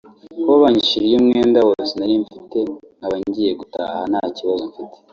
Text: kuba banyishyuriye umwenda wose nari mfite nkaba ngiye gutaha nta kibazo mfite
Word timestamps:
kuba 0.39 0.53
banyishyuriye 0.63 1.15
umwenda 1.17 1.59
wose 1.67 1.91
nari 1.95 2.15
mfite 2.23 2.59
nkaba 2.97 3.15
ngiye 3.21 3.51
gutaha 3.59 3.97
nta 4.11 4.21
kibazo 4.37 4.63
mfite 4.71 4.97